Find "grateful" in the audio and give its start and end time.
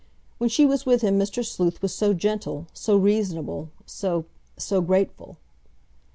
4.81-5.37